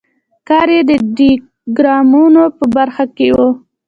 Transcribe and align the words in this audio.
کار 0.47 0.67
یې 0.75 0.81
د 0.89 0.91
ډیاګرامونو 1.17 2.43
په 2.57 2.65
برخه 2.75 3.05
کې 3.15 3.27
و. 3.35 3.37